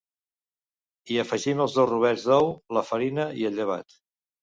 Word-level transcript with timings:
Hi 1.11 1.19
afegim 1.25 1.63
els 1.67 1.77
dos 1.77 1.89
rovells 1.91 2.27
d’ou, 2.33 2.53
la 2.79 2.87
farina 2.91 3.31
i 3.45 3.51
el 3.53 3.61
llevat. 3.63 4.01